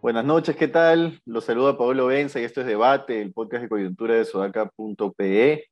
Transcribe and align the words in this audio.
Buenas 0.00 0.24
noches, 0.24 0.56
¿qué 0.56 0.66
tal? 0.66 1.20
Los 1.24 1.44
saluda 1.44 1.78
Pablo 1.78 2.06
Benza 2.06 2.40
y 2.40 2.44
esto 2.44 2.62
es 2.62 2.66
Debate, 2.66 3.22
el 3.22 3.32
podcast 3.32 3.62
de 3.62 3.68
coyuntura 3.68 4.14
de 4.14 4.24
sodaca.pe. 4.24 5.66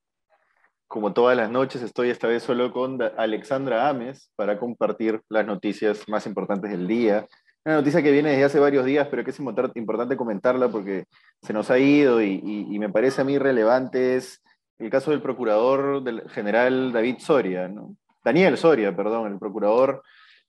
Como 0.87 1.13
todas 1.13 1.37
las 1.37 1.51
noches, 1.51 1.83
estoy 1.83 2.11
esta 2.11 2.29
vez 2.29 2.43
solo 2.43 2.73
con 2.73 2.99
Alexandra 3.03 3.89
Ames 3.89 4.31
para 4.37 4.59
compartir 4.59 5.21
las 5.29 5.45
noticias 5.45 6.09
más 6.09 6.27
importantes 6.27 6.71
del 6.71 6.87
día. 6.87 7.27
Una 7.69 7.77
noticia 7.77 8.03
que 8.03 8.13
viene 8.13 8.31
desde 8.31 8.45
hace 8.45 8.59
varios 8.61 8.87
días, 8.87 9.09
pero 9.11 9.23
que 9.23 9.31
es 9.31 9.39
importante 9.39 10.17
comentarla 10.17 10.71
porque 10.71 11.05
se 11.43 11.53
nos 11.53 11.71
ha 11.71 11.79
ido 11.79 12.23
y, 12.23 12.79
me 12.79 12.89
parece 12.89 13.21
a 13.21 13.25
mí 13.25 13.37
relevante 13.37 14.17
es 14.17 14.43
el 14.79 14.89
caso 14.89 15.11
del 15.11 15.21
procurador 15.21 16.03
del 16.03 16.27
general 16.31 16.93
David 16.95 17.17
Soria, 17.19 17.69
¿no? 17.69 17.95
Daniel 18.25 18.57
Soria, 18.57 18.97
perdón, 18.97 19.31
el 19.31 19.39
procurador 19.39 20.03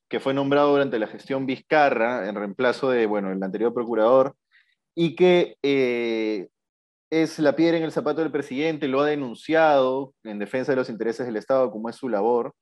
que 0.07 0.21
fue 0.21 0.33
nombrado 0.33 0.71
durante 0.71 0.97
la 0.97 1.07
gestión 1.07 1.45
Vizcarra 1.45 2.25
en 2.29 2.35
reemplazo 2.35 2.89
de, 2.89 3.05
bueno, 3.05 3.33
el 3.33 3.43
anterior 3.43 3.73
procurador, 3.73 4.37
y 4.95 5.13
que 5.17 5.57
eh, 5.61 6.47
es 7.09 7.37
la 7.39 7.53
piedra 7.53 7.75
en 7.75 7.83
el 7.83 7.91
zapato 7.91 8.21
del 8.21 8.31
presidente, 8.31 8.87
lo 8.87 9.01
ha 9.01 9.07
denunciado 9.07 10.13
en 10.23 10.39
defensa 10.39 10.71
de 10.71 10.77
los 10.77 10.89
intereses 10.89 11.25
del 11.25 11.35
Estado, 11.35 11.69
como 11.69 11.89
es 11.89 11.97
su 11.97 12.07
labor, 12.07 12.53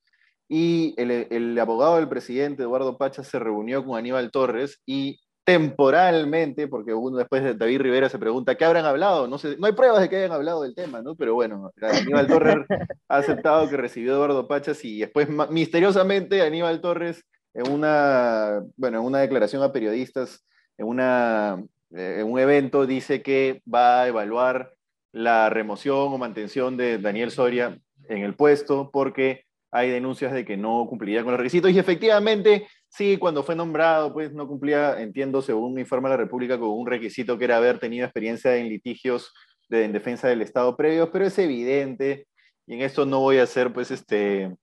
y 0.50 0.94
el, 0.98 1.12
el 1.12 1.60
abogado 1.60 1.98
del 1.98 2.10
presidente, 2.10 2.64
Eduardo 2.64 2.98
Pacha, 2.98 3.24
se 3.24 3.40
reunió 3.40 3.86
con 3.86 3.98
Aníbal 3.98 4.32
Torres 4.32 4.82
y 4.86 5.20
temporalmente, 5.48 6.68
porque 6.68 6.94
uno 6.94 7.16
después 7.16 7.42
de 7.42 7.54
David 7.54 7.80
Rivera 7.80 8.10
se 8.10 8.20
pregunta 8.20 8.56
qué 8.56 8.66
habrán 8.66 8.84
hablado, 8.84 9.30
no, 9.30 9.38
sé, 9.38 9.56
no 9.58 9.68
hay 9.68 9.72
pruebas 9.72 10.02
de 10.02 10.10
que 10.10 10.18
hayan 10.18 10.34
hablado 10.34 10.62
del 10.62 10.76
tema, 10.76 11.02
¿no? 11.02 11.16
Pero 11.16 11.36
bueno, 11.36 11.72
Aníbal 11.82 12.28
Torres 12.28 12.66
ha 13.08 13.18
aceptado 13.18 13.70
que 13.70 13.78
recibió 13.78 14.12
Eduardo 14.16 14.46
Pachas 14.46 14.84
y 14.84 15.00
después 15.00 15.30
misteriosamente 15.50 16.42
Aníbal 16.42 16.82
Torres 16.82 17.24
en 17.54 17.72
una, 17.72 18.62
bueno, 18.76 19.00
en 19.00 19.06
una 19.06 19.20
declaración 19.20 19.64
a 19.64 19.72
periodistas, 19.72 20.46
en, 20.78 20.86
una, 20.86 21.64
eh, 21.96 22.18
en 22.20 22.30
un 22.30 22.40
evento, 22.40 22.86
dice 22.86 23.22
que 23.22 23.62
va 23.74 24.02
a 24.02 24.08
evaluar 24.10 24.74
la 25.14 25.50
remoción 25.50 26.14
o 26.14 26.18
mantención 26.18 26.76
de 26.76 26.98
Daniel 26.98 27.32
Soria 27.32 27.80
en 28.10 28.18
el 28.18 28.36
puesto 28.36 28.92
porque 28.92 29.47
hay 29.72 29.90
denuncias 29.90 30.34
de 30.34 30.46
que 30.46 30.58
no 30.58 30.86
cumpliría 30.88 31.24
con 31.24 31.32
los 31.32 31.40
requisitos. 31.40 31.72
Y 31.72 31.80
efectivamente, 31.80 32.68
sí, 32.88 33.18
cuando 33.18 33.44
fue 33.44 33.56
nombrado, 33.56 34.14
pues 34.14 34.34
no 34.34 34.48
cumplía, 34.48 35.00
entiendo, 35.02 35.42
según 35.42 35.80
informa 35.80 36.10
la 36.10 36.18
República, 36.18 36.60
con 36.60 36.70
un 36.70 36.88
requisito 36.88 37.38
que 37.38 37.46
era 37.46 37.58
haber 37.58 37.80
tenido 37.80 38.06
experiencia 38.06 38.56
en 38.56 38.70
litigios 38.70 39.34
de, 39.70 39.84
en 39.86 39.94
defensa 39.94 40.28
del 40.28 40.42
Estado 40.42 40.76
previos, 40.78 41.10
pero 41.12 41.26
es 41.26 41.38
evidente, 41.40 42.28
y 42.66 42.76
en 42.76 42.82
esto 42.82 43.06
no 43.06 43.20
voy 43.20 43.38
a 43.38 43.44
hacer, 43.44 43.74
pues, 43.74 43.92
este, 43.92 44.56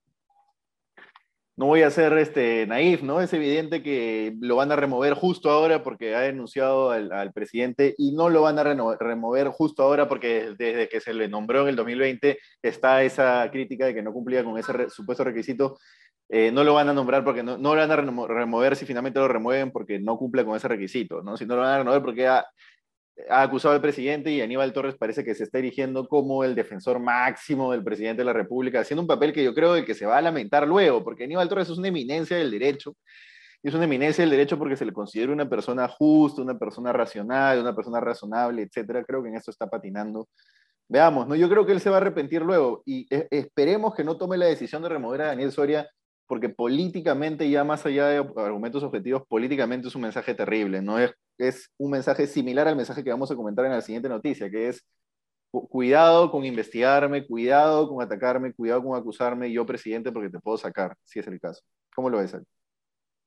no 1.57 1.67
voy 1.67 1.83
a 1.83 1.89
ser 1.89 2.17
este, 2.17 2.67
naif, 2.67 3.01
¿no? 3.01 3.21
Es 3.21 3.31
evidente 3.31 3.81
que 3.81 4.35
lo 4.41 4.57
van 4.57 4.71
a 4.73 4.75
remover 4.75 5.13
justo 5.13 5.49
ahora 5.49 5.83
porque 5.83 6.13
ha 6.13 6.19
denunciado 6.21 6.91
al, 6.91 7.31
presidente 7.31 7.95
y 7.97 8.11
no 8.11 8.29
lo 8.29 8.41
van 8.41 8.59
a 8.59 8.63
remover 8.63 9.47
justo 9.47 9.83
ahora 9.83 10.09
porque 10.09 10.53
desde 10.57 10.89
que 10.89 10.99
se 10.99 11.13
le 11.13 11.29
nombró 11.29 11.61
en 11.61 11.69
el 11.69 11.75
2020 11.77 12.37
está 12.61 13.03
esa 13.03 13.49
crítica 13.51 13.85
de 13.85 13.93
que 13.93 14.03
no 14.03 14.11
cumplía 14.11 14.43
con 14.43 14.57
ese 14.57 14.89
supuesto 14.89 15.23
requisito. 15.23 15.77
Eh, 16.27 16.51
no 16.51 16.63
lo 16.63 16.73
van 16.73 16.89
a 16.89 16.93
nombrar 16.93 17.23
porque 17.23 17.43
no, 17.43 17.57
lo 17.57 17.69
van 17.75 17.91
a 17.91 17.95
remover 17.95 18.75
si 18.75 18.85
finalmente 18.85 19.19
lo 19.19 19.27
remueven 19.27 19.71
porque 19.71 19.99
no 19.99 20.17
cumple 20.17 20.43
con 20.43 20.57
ese 20.57 20.67
requisito, 20.67 21.21
¿no? 21.21 21.37
Si 21.37 21.45
no 21.45 21.55
lo 21.55 21.61
van 21.61 21.71
a 21.71 21.77
remover 21.77 22.01
porque 22.01 22.27
ha 23.29 23.43
acusado 23.43 23.73
al 23.73 23.81
presidente 23.81 24.31
y 24.31 24.41
Aníbal 24.41 24.73
Torres 24.73 24.95
parece 24.97 25.23
que 25.23 25.35
se 25.35 25.43
está 25.43 25.59
erigiendo 25.59 26.07
como 26.07 26.43
el 26.43 26.55
defensor 26.55 26.99
máximo 26.99 27.71
del 27.71 27.83
presidente 27.83 28.21
de 28.21 28.25
la 28.25 28.33
República, 28.33 28.81
haciendo 28.81 29.01
un 29.01 29.07
papel 29.07 29.33
que 29.33 29.43
yo 29.43 29.53
creo 29.53 29.83
que 29.85 29.93
se 29.93 30.05
va 30.05 30.17
a 30.17 30.21
lamentar 30.21 30.67
luego, 30.67 31.03
porque 31.03 31.23
Aníbal 31.23 31.49
Torres 31.49 31.69
es 31.69 31.77
una 31.77 31.87
eminencia 31.87 32.37
del 32.37 32.51
derecho, 32.51 32.95
y 33.65 33.69
es 33.69 33.73
una 33.73 33.85
eminencia 33.85 34.21
del 34.21 34.29
derecho 34.29 34.59
porque 34.59 34.75
se 34.75 34.85
le 34.85 34.93
considera 34.93 35.33
una 35.33 35.49
persona 35.49 35.87
justa, 35.87 36.41
una 36.43 36.55
persona 36.55 36.93
racional, 36.93 37.59
una 37.59 37.75
persona 37.75 37.99
razonable, 37.99 38.61
etcétera. 38.61 39.03
Creo 39.03 39.23
que 39.23 39.29
en 39.29 39.37
esto 39.37 39.49
está 39.49 39.67
patinando. 39.67 40.29
Veamos, 40.87 41.27
¿no? 41.27 41.33
Yo 41.35 41.49
creo 41.49 41.65
que 41.65 41.71
él 41.71 41.81
se 41.81 41.89
va 41.89 41.97
a 41.97 42.01
arrepentir 42.01 42.43
luego 42.43 42.83
y 42.85 43.07
e, 43.09 43.27
esperemos 43.31 43.95
que 43.95 44.03
no 44.03 44.17
tome 44.17 44.37
la 44.37 44.45
decisión 44.45 44.83
de 44.83 44.89
remover 44.89 45.23
a 45.23 45.27
Daniel 45.29 45.51
Soria 45.51 45.89
porque 46.27 46.49
políticamente, 46.49 47.49
ya 47.49 47.63
más 47.63 47.85
allá 47.85 48.07
de 48.07 48.17
argumentos 48.37 48.83
objetivos, 48.83 49.23
políticamente 49.27 49.87
es 49.87 49.95
un 49.95 50.01
mensaje 50.01 50.33
terrible, 50.33 50.81
¿no? 50.81 50.99
Es, 50.99 51.13
es 51.37 51.71
un 51.77 51.91
mensaje 51.91 52.27
similar 52.27 52.67
al 52.67 52.75
mensaje 52.75 53.03
que 53.03 53.11
vamos 53.11 53.31
a 53.31 53.35
comentar 53.35 53.65
en 53.65 53.71
la 53.71 53.81
siguiente 53.81 54.09
noticia, 54.09 54.49
que 54.49 54.69
es 54.69 54.83
cuidado 55.51 56.31
con 56.31 56.43
investigarme, 56.45 57.25
cuidado 57.25 57.87
con 57.87 58.01
atacarme, 58.01 58.53
cuidado 58.53 58.83
con 58.83 58.97
acusarme, 58.97 59.51
yo 59.51 59.65
presidente, 59.65 60.11
porque 60.11 60.29
te 60.29 60.39
puedo 60.39 60.57
sacar, 60.57 60.95
si 61.03 61.19
es 61.19 61.27
el 61.27 61.39
caso. 61.39 61.61
¿Cómo 61.95 62.09
lo 62.09 62.17
ves? 62.17 62.35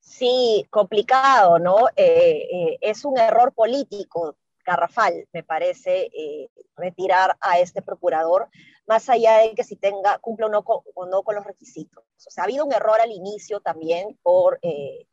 Sí, 0.01 0.67
complicado, 0.71 1.59
¿no? 1.59 1.89
Eh, 1.97 2.49
eh, 2.53 2.79
es 2.81 3.05
un 3.05 3.19
error 3.19 3.53
político 3.53 4.37
garrafal, 4.65 5.27
me 5.33 5.43
parece, 5.43 6.11
eh, 6.15 6.49
retirar 6.77 7.37
a 7.41 7.59
este 7.59 7.83
procurador, 7.83 8.49
más 8.89 9.09
allá 9.11 9.39
de 9.39 9.55
que 9.55 9.65
si 9.65 9.77
tenga, 9.77 10.19
cumple 10.19 10.47
o 10.47 10.49
no, 10.49 10.65
con, 10.65 10.81
o 10.95 11.07
no 11.07 11.23
con 11.23 11.35
los 11.35 11.45
requisitos. 11.45 12.03
O 12.27 12.31
sea, 12.31 12.43
ha 12.43 12.47
habido 12.47 12.65
un 12.65 12.73
error 12.73 12.99
al 13.01 13.13
inicio 13.13 13.61
también 13.61 14.19
por 14.23 14.59
eh, 14.63 15.07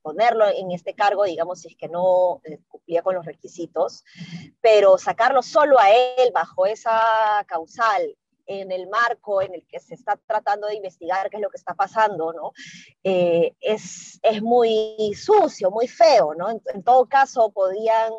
ponerlo 0.00 0.46
en 0.46 0.70
este 0.70 0.94
cargo, 0.94 1.24
digamos, 1.24 1.60
si 1.60 1.68
es 1.68 1.76
que 1.76 1.88
no 1.88 2.40
eh, 2.44 2.60
cumplía 2.68 3.02
con 3.02 3.16
los 3.16 3.26
requisitos, 3.26 4.04
pero 4.60 4.96
sacarlo 4.96 5.42
solo 5.42 5.78
a 5.80 5.90
él 5.90 6.30
bajo 6.32 6.66
esa 6.66 7.44
causal 7.48 8.16
en 8.46 8.70
el 8.70 8.86
marco 8.88 9.42
en 9.42 9.54
el 9.54 9.66
que 9.66 9.80
se 9.80 9.94
está 9.94 10.16
tratando 10.26 10.68
de 10.68 10.76
investigar 10.76 11.30
qué 11.30 11.38
es 11.38 11.42
lo 11.42 11.50
que 11.50 11.56
está 11.56 11.74
pasando, 11.74 12.32
¿no? 12.32 12.52
es, 13.02 14.20
es 14.22 14.42
muy 14.42 15.14
sucio, 15.14 15.70
muy 15.70 15.88
feo, 15.88 16.34
¿no? 16.34 16.50
En 16.50 16.82
todo 16.84 17.06
caso, 17.06 17.50
podían 17.50 18.12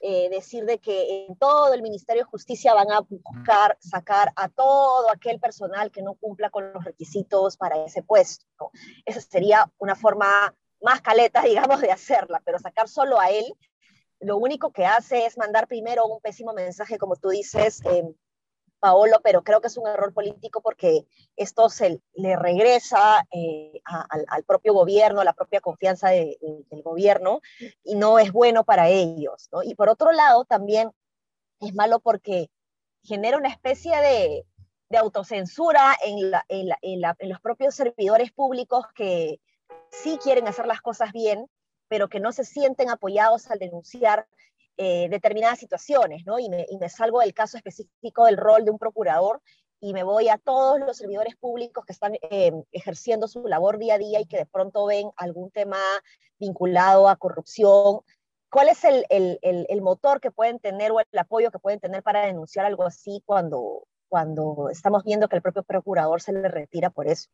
eh, 0.00 0.28
decir 0.30 0.64
de 0.64 0.78
que 0.78 1.26
en 1.26 1.36
todo 1.36 1.72
el 1.74 1.82
Ministerio 1.82 2.24
de 2.24 2.30
Justicia 2.30 2.74
van 2.74 2.90
a 2.90 3.00
buscar 3.00 3.76
sacar 3.80 4.32
a 4.36 4.48
todo 4.48 5.10
aquel 5.10 5.40
personal 5.40 5.90
que 5.90 6.02
no 6.02 6.14
cumpla 6.14 6.50
con 6.50 6.72
los 6.72 6.84
requisitos 6.84 7.56
para 7.56 7.84
ese 7.84 8.02
puesto. 8.02 8.70
Esa 9.04 9.20
sería 9.20 9.70
una 9.78 9.94
forma 9.94 10.54
más 10.82 11.00
caleta, 11.00 11.42
digamos, 11.42 11.80
de 11.80 11.92
hacerla, 11.92 12.42
pero 12.44 12.58
sacar 12.58 12.88
solo 12.88 13.18
a 13.20 13.30
él, 13.30 13.54
lo 14.20 14.38
único 14.38 14.72
que 14.72 14.86
hace 14.86 15.26
es 15.26 15.36
mandar 15.36 15.66
primero 15.66 16.06
un 16.06 16.20
pésimo 16.20 16.52
mensaje, 16.52 16.98
como 16.98 17.16
tú 17.16 17.30
dices, 17.30 17.82
eh, 17.84 18.04
Paolo, 18.84 19.22
pero 19.24 19.42
creo 19.42 19.62
que 19.62 19.68
es 19.68 19.78
un 19.78 19.88
error 19.88 20.12
político 20.12 20.60
porque 20.60 21.06
esto 21.36 21.70
se 21.70 22.02
le 22.12 22.36
regresa 22.36 23.26
eh, 23.30 23.80
al, 23.86 24.44
propio 24.44 24.74
gobierno, 24.74 25.22
a 25.22 25.24
la 25.24 25.32
propia 25.32 25.62
confianza 25.62 26.10
del 26.10 26.82
gobierno, 26.84 27.40
y 27.82 27.94
no 27.94 28.18
es 28.18 28.30
bueno 28.30 28.62
para 28.62 28.90
ellos. 28.90 29.48
Y 29.64 29.74
por 29.74 29.88
otro 29.88 30.12
lado, 30.12 30.44
también 30.44 30.90
es 31.60 31.74
malo 31.74 31.98
porque 31.98 32.50
genera 33.02 33.38
una 33.38 33.48
especie 33.48 33.96
de, 33.96 34.44
autocensura 34.98 35.96
en, 36.04 36.32
en 36.50 37.30
los 37.30 37.40
propios 37.40 37.74
servidores 37.74 38.32
públicos 38.32 38.84
que 38.94 39.40
sí 39.90 40.18
quieren 40.22 40.46
hacer 40.46 40.66
las 40.66 40.82
cosas 40.82 41.10
bien, 41.12 41.46
pero 41.88 42.10
que 42.10 42.20
no 42.20 42.32
se 42.32 42.44
sienten 42.44 42.90
apoyados 42.90 43.50
al 43.50 43.58
denunciar 43.58 44.26
eh, 44.76 45.08
determinadas 45.08 45.58
situaciones, 45.58 46.26
¿no? 46.26 46.38
Y 46.38 46.48
me, 46.48 46.88
salgo 46.88 47.20
del 47.20 47.32
caso 47.32 47.56
específico 47.56 48.26
del 48.26 48.36
rol 48.36 48.64
de 48.64 48.70
un 48.70 48.78
procurador 48.78 49.40
y 49.80 49.92
me 49.92 50.02
voy 50.02 50.28
a 50.28 50.38
todos 50.38 50.80
los 50.80 50.96
servidores 50.96 51.36
públicos 51.36 51.84
que 51.84 51.92
están 51.92 52.14
eh, 52.30 52.52
ejerciendo 52.72 53.28
su 53.28 53.46
labor 53.46 53.78
día 53.78 53.94
a 53.94 53.98
día 53.98 54.20
y 54.20 54.26
que 54.26 54.38
de 54.38 54.46
pronto 54.46 54.86
ven 54.86 55.10
algún 55.16 55.50
tema 55.50 55.78
vinculado 56.38 57.08
a 57.08 57.16
corrupción. 57.16 58.00
¿Cuál 58.50 58.68
es 58.68 58.84
el, 58.84 59.04
el, 59.10 59.38
el, 59.42 59.82
motor 59.82 60.20
que 60.20 60.30
pueden 60.30 60.58
tener 60.58 60.92
o 60.92 61.00
el 61.00 61.18
apoyo 61.18 61.50
que 61.50 61.58
pueden 61.58 61.80
tener 61.80 62.02
para 62.02 62.26
denunciar 62.26 62.66
algo 62.66 62.84
así 62.84 63.22
cuando, 63.26 63.86
cuando 64.08 64.68
estamos 64.70 65.04
viendo 65.04 65.28
que 65.28 65.36
el 65.36 65.42
propio 65.42 65.62
procurador 65.62 66.20
se 66.20 66.32
le 66.32 66.48
retira 66.48 66.90
por 66.90 67.08
eso? 67.08 67.30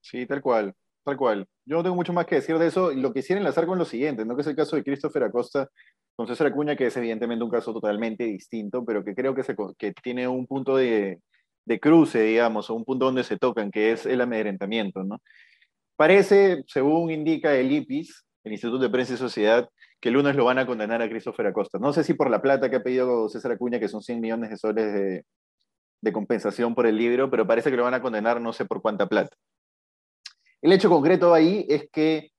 Sí, 0.00 0.26
tal 0.26 0.42
cual, 0.42 0.74
tal 1.04 1.16
cual. 1.16 1.46
Yo 1.64 1.76
no 1.76 1.82
tengo 1.82 1.96
mucho 1.96 2.12
más 2.12 2.26
que 2.26 2.36
decir 2.36 2.58
de 2.58 2.66
eso. 2.66 2.92
Lo 2.92 3.12
quisiera 3.12 3.40
enlazar 3.40 3.66
con 3.66 3.78
lo 3.78 3.84
siguiente, 3.84 4.24
¿no? 4.24 4.34
que 4.34 4.42
es 4.42 4.46
el 4.46 4.56
caso 4.56 4.76
de 4.76 4.84
Christopher 4.84 5.24
Acosta, 5.24 5.68
con 6.16 6.26
César 6.26 6.48
Acuña, 6.48 6.76
que 6.76 6.86
es 6.86 6.96
evidentemente 6.96 7.44
un 7.44 7.50
caso 7.50 7.72
totalmente 7.72 8.24
distinto, 8.24 8.84
pero 8.84 9.04
que 9.04 9.14
creo 9.14 9.34
que, 9.34 9.42
se, 9.42 9.54
que 9.78 9.92
tiene 9.92 10.28
un 10.28 10.46
punto 10.46 10.76
de, 10.76 11.20
de, 11.64 11.80
cruce, 11.80 12.22
digamos, 12.22 12.70
o 12.70 12.74
un 12.74 12.84
punto 12.84 13.06
donde 13.06 13.24
se 13.24 13.38
tocan, 13.38 13.70
que 13.70 13.92
es 13.92 14.06
el 14.06 14.20
amedrentamiento, 14.20 15.04
¿no? 15.04 15.20
Parece, 15.96 16.64
según 16.66 17.10
indica 17.10 17.54
el 17.54 17.70
IPIS, 17.70 18.24
el 18.44 18.52
Instituto 18.52 18.82
de 18.82 18.90
Prensa 18.90 19.14
y 19.14 19.16
Sociedad, 19.16 19.68
que 20.00 20.08
el 20.08 20.14
lunes 20.14 20.34
lo 20.34 20.44
van 20.44 20.58
a 20.58 20.66
condenar 20.66 21.00
a 21.00 21.08
Christopher 21.08 21.46
Acosta. 21.46 21.78
No 21.78 21.92
sé 21.92 22.02
si 22.04 22.14
por 22.14 22.28
la 22.30 22.42
plata 22.42 22.68
que 22.68 22.76
ha 22.76 22.82
pedido 22.82 23.28
César 23.28 23.52
Acuña, 23.52 23.78
que 23.78 23.88
son 23.88 24.02
100 24.02 24.20
millones 24.20 24.50
de 24.50 24.56
soles 24.56 24.92
de, 24.92 25.24
de 26.02 26.12
compensación 26.12 26.74
por 26.74 26.86
el 26.86 26.96
libro, 26.96 27.30
pero 27.30 27.46
parece 27.46 27.70
que 27.70 27.76
lo 27.76 27.84
van 27.84 27.94
a 27.94 28.02
condenar 28.02 28.40
no 28.40 28.52
sé 28.52 28.64
por 28.64 28.82
cuánta 28.82 29.06
plata. 29.08 29.34
El 30.62 30.72
hecho 30.72 30.88
concreto 30.88 31.34
ahí 31.34 31.66
es 31.68 31.90
que 31.90 32.30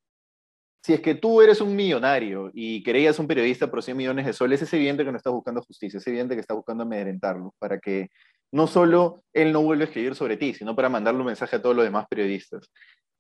si 0.82 0.94
es 0.94 1.02
que 1.02 1.16
tú 1.16 1.42
eres 1.42 1.62
un 1.62 1.76
millonario 1.76 2.52
y 2.54 2.84
querías 2.84 3.20
un 3.20 3.28
periodista 3.28 3.70
por 3.70 3.84
100 3.84 3.96
millones 3.96 4.26
de 4.26 4.34
soles, 4.34 4.62
es 4.62 4.74
evidente 4.74 5.06
que 5.06 5.12
no 5.12 5.18
estás 5.18 5.32
buscando 5.32 5.62
justicia, 5.62 5.98
es 5.98 6.08
evidente 6.08 6.36
que 6.36 6.42
estás 6.42 6.58
buscando 6.58 6.84
amedrentarlo 6.84 7.54
para 7.60 7.80
que 7.80 8.10
no 8.52 8.68
solo 8.68 9.24
él 9.34 9.52
no 9.52 9.62
vuelva 9.62 9.84
a 9.84 9.88
escribir 9.88 10.16
sobre 10.16 10.38
ti, 10.38 10.54
sino 10.54 10.76
para 10.76 10.90
mandarle 10.90 11.22
un 11.22 11.28
mensaje 11.28 11.56
a 11.56 11.62
todos 11.62 11.76
los 11.76 11.86
demás 11.86 12.06
periodistas. 12.10 12.70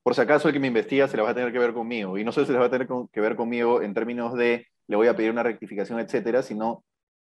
Por 0.04 0.16
si 0.16 0.22
acaso 0.22 0.48
el 0.48 0.54
que 0.54 0.60
me 0.60 0.68
investiga 0.68 1.08
se 1.08 1.18
la 1.18 1.24
va 1.24 1.30
a 1.30 1.36
tener 1.36 1.52
que 1.52 1.60
ver 1.60 1.74
conmigo, 1.74 2.18
y 2.18 2.24
no 2.24 2.32
solo 2.32 2.46
se 2.46 2.54
la 2.54 2.60
va 2.60 2.66
a 2.66 2.72
tener 2.72 2.88
que 3.12 3.22
ver 3.22 3.36
conmigo 3.36 3.82
en 3.82 3.94
términos 3.94 4.34
de 4.36 4.68
le 4.88 4.96
voy 4.98 5.08
a 5.08 5.16
pedir 5.16 5.32
una 5.32 5.44
rectificación, 5.44 6.00
etcétera, 6.00 6.44
sino 6.44 6.84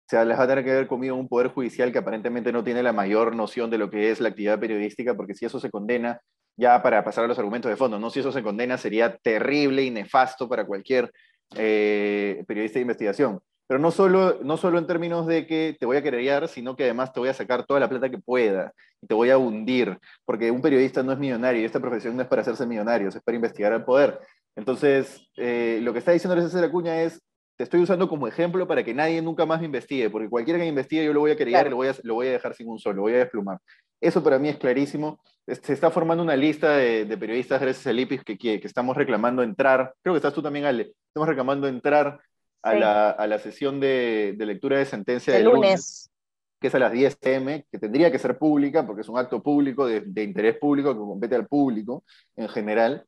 se 0.09 0.23
les 0.25 0.39
va 0.39 0.43
a 0.43 0.49
tener 0.49 0.65
que 0.65 0.73
ver 0.73 0.87
conmigo 0.87 1.17
un 1.17 1.29
poder 1.29 1.49
judicial 1.49 1.93
que 1.93 1.99
aparentemente 1.99 2.53
no 2.53 2.65
tiene 2.65 2.83
la 2.83 2.93
mayor 2.93 3.35
noción 3.37 3.71
de 3.71 3.79
lo 3.79 3.89
que 3.91 4.11
es 4.11 4.21
la 4.21 4.31
actividad 4.31 4.59
periodística, 4.59 5.15
porque 5.15 5.35
si 5.35 5.47
eso 5.47 5.61
se 5.61 5.71
condena, 5.71 6.21
ya 6.57 6.83
para 6.83 7.05
pasar 7.05 7.25
a 7.25 7.29
los 7.29 7.39
argumentos 7.39 7.71
de 7.71 7.77
fondo, 7.77 7.99
¿no? 7.99 8.11
Si 8.11 8.21
eso 8.21 8.33
se 8.33 8.43
condena 8.43 8.79
sería 8.79 9.17
terrible 9.17 9.83
y 9.83 9.91
nefasto 9.91 10.49
para 10.49 10.67
cualquier 10.67 11.13
eh, 11.57 12.45
periodista 12.47 12.79
de 12.79 12.83
investigación. 12.83 13.41
Pero 13.67 13.81
no 13.81 13.91
solo, 13.91 14.41
no 14.43 14.57
solo 14.57 14.79
en 14.79 14.87
términos 14.87 15.27
de 15.27 15.47
que 15.47 15.77
te 15.79 15.87
voy 15.87 15.97
a 15.97 16.03
querellar, 16.03 16.49
sino 16.49 16.77
que 16.77 16.85
además 16.85 17.13
te 17.13 17.21
voy 17.21 17.31
a 17.31 17.35
sacar 17.35 17.65
toda 17.65 17.81
la 17.81 17.89
plata 17.89 18.11
que 18.11 18.19
pueda 18.19 18.73
y 19.01 19.07
te 19.07 19.15
voy 19.15 19.31
a 19.31 19.39
hundir, 19.39 19.99
porque 20.27 20.51
un 20.51 20.61
periodista 20.61 21.03
no 21.03 21.13
es 21.13 21.19
millonario 21.19 21.63
y 21.63 21.65
esta 21.65 21.81
profesión 21.81 22.15
no 22.15 22.23
es 22.23 22.29
para 22.29 22.43
hacerse 22.43 22.67
millonario, 22.67 23.09
es 23.09 23.19
para 23.23 23.37
investigar 23.37 23.73
al 23.73 23.85
poder. 23.85 24.21
Entonces, 24.55 25.29
eh, 25.37 25.79
lo 25.83 25.93
que 25.93 25.99
está 26.01 26.13
diciendo 26.13 26.41
César 26.41 26.65
Acuña 26.65 27.03
es, 27.03 27.21
te 27.57 27.65
estoy 27.65 27.81
usando 27.81 28.09
como 28.09 28.27
ejemplo 28.27 28.67
para 28.67 28.83
que 28.83 28.95
nadie 28.95 29.23
nunca 29.23 29.47
más 29.47 29.61
me 29.61 29.67
investigue, 29.67 30.11
porque 30.11 30.29
cualquiera 30.29 30.59
que 30.59 30.65
me 30.65 30.71
investigue 30.71 31.05
yo 31.05 31.13
lo 31.13 31.21
voy 31.21 31.31
a 31.31 31.37
querer 31.37 31.67
y 31.67 31.71
lo 31.71 31.77
voy 31.77 31.89
a, 31.89 31.95
lo 32.03 32.15
voy 32.15 32.29
a 32.29 32.33
dejar 32.33 32.55
sin 32.55 32.69
un 32.69 32.79
solo, 32.79 32.97
lo 32.97 33.03
voy 33.03 33.15
a 33.15 33.19
desplumar. 33.19 33.59
Eso 34.01 34.23
para 34.23 34.39
mí 34.39 34.49
es 34.49 34.57
clarísimo. 34.59 35.21
Se 35.47 35.73
está 35.73 35.91
formando 35.91 36.23
una 36.23 36.37
lista 36.37 36.77
de, 36.77 37.17
periodistas 37.19 37.61
gracias 37.61 37.87
al 37.87 37.99
IPIS 38.01 38.25
que, 38.25 38.37
que, 38.37 38.61
estamos 38.65 38.97
reclamando 38.97 39.43
entrar. 39.43 39.95
Creo 40.03 40.15
que 40.15 40.19
estás 40.19 40.35
tú 40.35 40.43
también, 40.43 40.65
Ale. 40.65 40.93
Estamos 41.09 41.29
reclamando 41.29 41.69
entrar 41.69 42.21
a, 42.63 42.75
la, 42.75 43.11
a 43.11 43.27
la, 43.27 43.39
sesión 43.39 43.79
de, 43.79 44.35
de, 44.37 44.47
lectura 44.47 44.79
de 44.79 44.87
sentencia 44.87 45.35
del 45.35 45.45
lunes. 45.45 46.11
que 46.61 46.69
es 46.69 46.75
a 46.75 46.79
las 46.79 46.93
10 46.93 47.17
pm, 47.17 47.67
que 47.71 47.79
tendría 47.79 48.11
que 48.11 48.19
ser 48.19 48.37
pública 48.37 48.87
porque 48.87 49.03
es 49.03 49.09
un 49.09 49.19
acto 49.19 49.43
público 49.43 49.87
de, 49.87 50.01
de 50.01 50.23
interés 50.23 50.59
público 50.59 50.93
que 50.93 50.99
compete 50.99 51.37
al 51.37 51.47
público 51.47 52.05
en 52.37 52.49
general. 52.49 53.07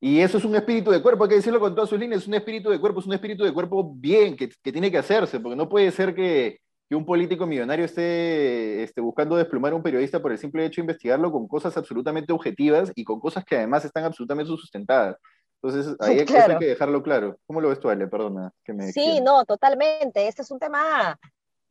Y 0.00 0.20
eso 0.20 0.38
es 0.38 0.44
un 0.44 0.54
espíritu 0.54 0.90
de 0.90 1.02
cuerpo, 1.02 1.24
hay 1.24 1.30
que 1.30 1.36
decirlo 1.36 1.58
con 1.58 1.74
todas 1.74 1.88
sus 1.88 1.98
líneas, 1.98 2.22
es 2.22 2.28
un 2.28 2.34
espíritu 2.34 2.70
de 2.70 2.78
cuerpo, 2.78 3.00
es 3.00 3.06
un 3.06 3.14
espíritu 3.14 3.44
de 3.44 3.52
cuerpo 3.52 3.92
bien, 3.94 4.36
que, 4.36 4.50
que 4.62 4.72
tiene 4.72 4.90
que 4.90 4.98
hacerse, 4.98 5.40
porque 5.40 5.56
no 5.56 5.68
puede 5.68 5.90
ser 5.90 6.14
que, 6.14 6.60
que 6.88 6.94
un 6.94 7.04
político 7.04 7.46
millonario 7.46 7.84
esté, 7.84 8.82
esté, 8.82 9.00
buscando 9.00 9.36
desplumar 9.36 9.72
a 9.72 9.76
un 9.76 9.82
periodista 9.82 10.20
por 10.20 10.32
el 10.32 10.38
simple 10.38 10.64
hecho 10.64 10.80
de 10.80 10.84
investigarlo 10.84 11.32
con 11.32 11.48
cosas 11.48 11.76
absolutamente 11.76 12.32
objetivas 12.32 12.92
y 12.94 13.04
con 13.04 13.20
cosas 13.20 13.44
que 13.44 13.56
además 13.56 13.84
están 13.84 14.04
absolutamente 14.04 14.50
sustentadas. 14.50 15.16
Entonces, 15.62 15.96
ahí 16.00 16.18
hay 16.20 16.26
que 16.26 16.66
dejarlo 16.66 17.02
claro. 17.02 17.38
¿Cómo 17.46 17.60
lo 17.60 17.70
ves 17.70 17.80
tú, 17.80 17.88
Ale? 17.88 18.06
Perdona. 18.06 18.52
Que 18.62 18.72
me 18.72 18.92
sí, 18.92 19.20
no, 19.20 19.44
totalmente. 19.44 20.28
Este 20.28 20.42
es 20.42 20.50
un 20.50 20.58
tema 20.58 21.18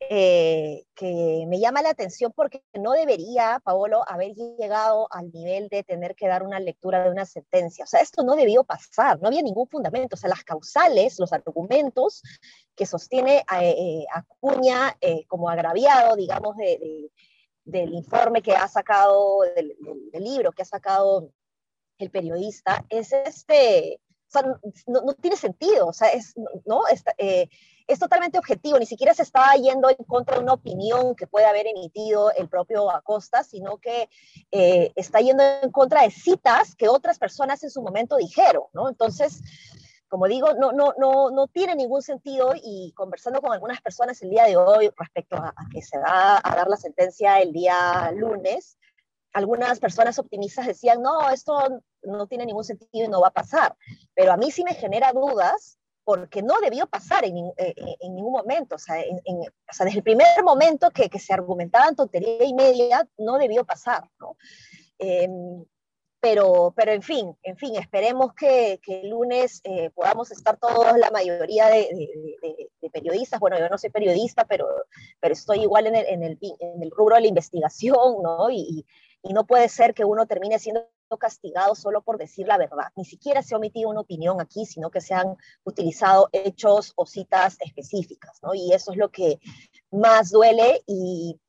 eh, 0.10 0.86
que 0.96 1.46
me 1.48 1.60
llama 1.60 1.82
la 1.82 1.90
atención 1.90 2.32
porque 2.36 2.64
no 2.74 2.92
debería, 2.92 3.62
Paolo, 3.64 4.04
haber 4.08 4.34
llegado 4.34 5.08
al 5.12 5.32
nivel 5.32 5.68
de 5.70 5.84
tener 5.84 6.16
que 6.16 6.28
dar 6.28 6.44
una 6.44 6.60
lectura 6.60 7.04
de 7.04 7.12
una 7.12 7.26
sentencia. 7.26 7.86
O 7.86 7.88
sea, 7.88 8.02
esto 8.02 8.24
no 8.24 8.36
debió 8.36 8.64
pasar, 8.64 9.20
no 9.22 9.28
había 9.28 9.42
ningún 9.42 9.68
fundamento. 9.68 10.16
O 10.16 10.18
sea, 10.18 10.30
las 10.30 10.44
causales, 10.44 11.20
los 11.20 11.34
argumentos 11.34 12.22
que 12.76 12.86
sostiene 12.86 13.44
a, 13.48 13.64
eh, 13.64 14.06
Acuña 14.14 14.96
eh, 15.02 15.26
como 15.28 15.50
agraviado, 15.50 16.16
digamos, 16.16 16.56
del 16.58 17.94
informe 17.94 18.42
que 18.42 18.54
ha 18.54 18.68
sacado, 18.68 19.42
del, 19.56 19.76
libro 20.14 20.52
que 20.52 20.62
ha 20.62 20.66
sacado 20.66 21.30
el 21.98 22.12
periodista, 22.12 22.86
es 22.90 23.12
este, 23.12 24.00
o 24.28 24.32
sea, 24.32 24.44
no, 24.88 25.14
tiene 25.16 25.38
sentido, 25.38 25.88
o 25.88 25.94
sea, 25.94 26.10
es, 26.10 26.34
¿no? 26.66 26.84
Es 27.88 28.00
totalmente 28.00 28.40
objetivo, 28.40 28.80
ni 28.80 28.86
siquiera 28.86 29.14
se 29.14 29.24
está 29.24 29.54
yendo 29.54 29.90
en 29.90 30.04
contra 30.08 30.38
de 30.38 30.44
una 30.44 30.54
opinión 30.54 31.16
que 31.16 31.28
puede 31.28 31.46
haber 31.46 31.68
emitido 31.68 32.32
el 32.32 32.50
propio 32.50 32.90
Acosta, 32.92 33.44
sino 33.44 33.78
que 33.78 34.10
eh, 34.52 34.92
está 34.96 35.20
yendo 35.20 35.44
en 35.62 35.72
contra 35.72 36.02
de 36.02 36.12
citas 36.12 36.76
que 36.76 36.88
otras 36.88 37.20
personas 37.20 37.64
en 37.64 37.70
su 37.70 37.82
momento 37.82 38.18
dijeron, 38.18 38.64
¿no? 38.74 38.90
Entonces, 38.90 39.42
como 40.08 40.28
digo, 40.28 40.54
no, 40.54 40.72
no, 40.72 40.94
no, 40.98 41.30
no 41.30 41.48
tiene 41.48 41.76
ningún 41.76 42.02
sentido 42.02 42.54
y 42.56 42.92
conversando 42.96 43.42
con 43.42 43.54
algunas 43.54 43.82
personas 43.82 44.22
el 44.24 44.32
día 44.32 44.46
de 44.46 44.58
hoy 44.58 44.92
respecto 44.98 45.36
a, 45.36 45.50
a 45.50 45.70
que 45.72 45.82
se 45.82 45.98
va 46.00 46.42
a 46.44 46.56
dar 46.56 46.68
la 46.68 46.78
sentencia 46.78 47.40
el 47.40 47.52
día 47.52 48.12
lunes, 48.16 48.78
algunas 49.34 49.80
personas 49.80 50.18
optimistas 50.18 50.66
decían, 50.66 51.02
no, 51.02 51.30
esto 51.30 51.82
no 52.04 52.26
tiene 52.26 52.46
ningún 52.46 52.64
sentido 52.64 53.06
y 53.06 53.10
no 53.10 53.22
va 53.22 53.28
a 53.28 53.34
pasar. 53.34 53.76
Pero 54.14 54.32
a 54.32 54.38
mí 54.38 54.50
sí 54.50 54.64
me 54.64 54.74
genera 54.74 55.12
dudas 55.12 55.78
porque 56.06 56.44
no 56.44 56.62
debió 56.62 56.86
pasar 56.88 57.26
en, 57.26 57.36
eh, 57.38 57.54
eh, 57.58 57.98
en 58.00 58.16
ningún 58.16 58.32
momento. 58.32 58.76
O 58.76 58.80
sea, 58.80 58.98
o 59.02 59.74
sea, 59.74 59.86
desde 59.86 59.98
el 59.98 60.04
primer 60.04 60.44
momento 60.44 60.92
que, 60.92 61.10
que, 61.10 61.20
se 61.20 61.34
argumentaban 61.34 61.96
tontería 61.96 62.46
y 62.46 62.54
media, 62.54 63.08
no 63.18 63.38
debió 63.38 63.66
pasar, 63.66 64.08
¿no? 64.20 64.38
Em, 65.00 65.66
pero, 66.22 66.74
pero 66.76 66.92
en 66.92 67.02
fin, 67.02 67.36
en 67.44 67.58
fin, 67.58 67.76
esperemos 67.76 68.34
que, 68.34 68.80
que 68.82 69.02
el 69.02 69.10
lunes 69.10 69.62
eh, 69.64 69.92
podamos 69.92 70.32
estar 70.32 70.58
todos, 70.58 70.98
la 70.98 71.12
mayoría 71.12 71.68
de, 71.68 71.88
de, 72.42 72.70
de, 72.82 72.90
periodistas, 72.90 73.40
bueno, 73.40 73.60
yo 73.60 73.70
no 73.70 73.78
soy 73.78 73.90
periodista, 73.90 74.46
pero, 74.46 74.68
pero 75.20 75.34
estoy 75.34 75.62
igual 75.62 75.88
en 75.88 75.96
el, 75.96 76.06
en 76.08 76.24
el, 76.24 76.40
en 76.42 76.82
el 76.82 76.92
rubro 76.92 77.16
de 77.16 77.22
la 77.22 77.28
investigación, 77.28 78.24
¿no? 78.24 78.50
Y, 78.50 78.86
y 79.28 79.34
no 79.34 79.46
puede 79.46 79.70
ser 79.70 79.96
que 79.96 80.06
uno 80.06 80.28
termine 80.28 80.60
siendo 80.60 80.88
castigado 81.20 81.74
solo 81.74 82.04
por 82.04 82.18
decir 82.18 82.48
la 82.48 82.58
verdad. 82.58 82.92
Ni 82.96 83.06
siquiera 83.06 83.42
se 83.42 83.56
ha 83.56 83.58
omitido 83.58 83.90
una 83.90 84.02
opinión 84.02 84.40
aquí, 84.40 84.66
sino 84.66 84.92
que 84.92 85.02
se 85.02 85.16
han 85.16 85.36
utilizado 85.64 86.30
hechos 86.32 86.94
o 86.96 87.08
citas 87.08 87.58
específicas, 87.60 88.40
¿no? 88.44 88.54
Y 88.54 88.72
eso 88.72 88.92
es 88.92 88.98
lo 88.98 89.10
que 89.10 89.40
más 89.92 90.30
duele 90.30 90.84
y, 90.86 91.40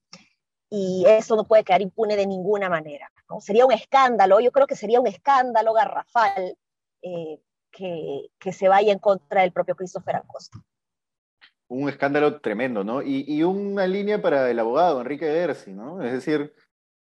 y 0.70 1.05
eso 1.06 1.37
no 1.37 1.44
puede 1.44 1.64
quedar 1.64 1.82
impune 1.82 2.17
de 2.17 2.26
ninguna 2.26 2.70
manera, 2.70 3.12
¿no? 3.28 3.40
Sería 3.43 3.67
un 3.67 3.73
escándalo, 3.73 4.40
yo 4.40 4.52
creo 4.52 4.67
que 4.67 4.76
sería 4.76 5.00
un 5.00 5.06
escándalo 5.06 5.75
garrafal 5.75 6.56
eh, 7.02 7.40
que, 7.70 8.31
que, 8.38 8.52
se 8.55 8.69
vaya 8.69 8.93
en 8.93 8.99
contra 8.99 9.43
del 9.43 9.52
propio 9.52 9.76
Christopher 9.76 10.17
Acosta. 10.17 10.58
Un 11.69 11.90
escándalo 11.90 12.40
tremendo, 12.40 12.84
¿no? 12.84 13.02
Y, 13.02 13.25
y 13.26 13.43
una 13.43 13.87
línea 13.87 14.23
para 14.23 14.50
el 14.50 14.58
abogado 14.58 15.00
Enrique 15.00 15.26
Gersi, 15.26 15.73
¿no? 15.73 16.02
Es 16.02 16.12
decir, 16.12 16.55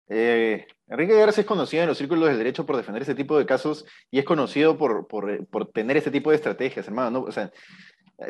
eh, 0.09 0.67
Enrique 0.87 1.13
Garza 1.13 1.41
es 1.41 1.47
conocido 1.47 1.83
en 1.83 1.89
los 1.89 1.97
círculos 1.97 2.29
del 2.29 2.37
derecho 2.37 2.65
por 2.65 2.77
defender 2.77 3.01
ese 3.01 3.15
tipo 3.15 3.37
de 3.37 3.45
casos 3.45 3.85
y 4.09 4.19
es 4.19 4.25
conocido 4.25 4.77
por, 4.77 5.07
por, 5.07 5.45
por 5.47 5.71
tener 5.71 5.97
ese 5.97 6.11
tipo 6.11 6.29
de 6.29 6.37
estrategias, 6.37 6.87
hermano. 6.87 7.11
¿no? 7.11 7.25
O 7.25 7.31
sea, 7.31 7.51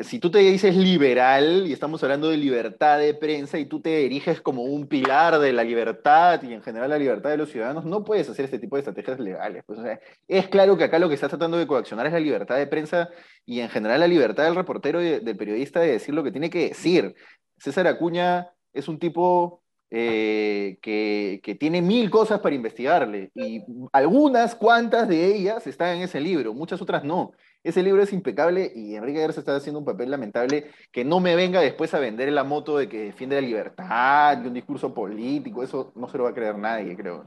si 0.02 0.18
tú 0.18 0.30
te 0.30 0.40
dices 0.40 0.76
liberal 0.76 1.66
y 1.66 1.72
estamos 1.72 2.02
hablando 2.02 2.28
de 2.28 2.36
libertad 2.36 2.98
de 2.98 3.14
prensa 3.14 3.58
y 3.58 3.64
tú 3.64 3.80
te 3.80 4.04
eriges 4.04 4.40
como 4.42 4.64
un 4.64 4.86
pilar 4.86 5.38
de 5.38 5.52
la 5.52 5.64
libertad 5.64 6.42
y 6.42 6.52
en 6.52 6.62
general 6.62 6.90
la 6.90 6.98
libertad 6.98 7.30
de 7.30 7.38
los 7.38 7.50
ciudadanos, 7.50 7.86
no 7.86 8.04
puedes 8.04 8.28
hacer 8.28 8.44
este 8.44 8.58
tipo 8.58 8.76
de 8.76 8.80
estrategias 8.80 9.18
legales. 9.18 9.64
Pues, 9.66 9.78
es 10.26 10.48
claro 10.48 10.76
que 10.76 10.84
acá 10.84 10.98
lo 10.98 11.08
que 11.08 11.14
estás 11.14 11.30
tratando 11.30 11.56
de 11.56 11.66
coaccionar 11.66 12.06
es 12.06 12.12
la 12.12 12.20
libertad 12.20 12.56
de 12.56 12.66
prensa 12.66 13.08
y 13.46 13.60
en 13.60 13.70
general 13.70 14.00
la 14.00 14.08
libertad 14.08 14.44
del 14.44 14.56
reportero 14.56 15.02
y 15.02 15.20
del 15.20 15.36
periodista 15.38 15.80
de 15.80 15.92
decir 15.92 16.14
lo 16.14 16.22
que 16.22 16.32
tiene 16.32 16.50
que 16.50 16.68
decir. 16.68 17.14
César 17.56 17.86
Acuña 17.86 18.50
es 18.74 18.88
un 18.88 18.98
tipo 18.98 19.62
eh, 19.90 20.78
que, 20.82 21.40
que, 21.42 21.54
tiene 21.54 21.80
mil 21.80 22.10
cosas 22.10 22.40
para 22.40 22.54
investigarle 22.54 23.30
y 23.34 23.62
algunas 23.92 24.54
cuantas 24.54 25.08
de 25.08 25.34
ellas 25.34 25.66
están 25.66 25.96
en 25.96 26.02
ese 26.02 26.20
libro, 26.20 26.52
muchas 26.52 26.82
otras 26.82 27.04
no. 27.04 27.32
Ese 27.64 27.82
libro 27.82 28.02
es 28.02 28.12
impecable 28.12 28.70
y 28.74 28.94
Enrique 28.94 29.20
Garza 29.20 29.40
está 29.40 29.56
haciendo 29.56 29.80
un 29.80 29.84
papel 29.84 30.10
lamentable 30.10 30.70
que 30.92 31.04
no 31.04 31.20
me 31.20 31.34
venga 31.34 31.60
después 31.60 31.92
a 31.94 31.98
vender 31.98 32.30
la 32.32 32.44
moto 32.44 32.78
de 32.78 32.88
que 32.88 33.04
defiende 33.04 33.40
la 33.40 33.46
libertad, 33.46 34.36
de 34.36 34.48
un 34.48 34.54
discurso 34.54 34.92
político, 34.92 35.62
eso 35.62 35.92
no 35.96 36.08
se 36.08 36.18
lo 36.18 36.24
va 36.24 36.30
a 36.30 36.34
creer 36.34 36.56
nadie, 36.56 36.94
creo. 36.96 37.24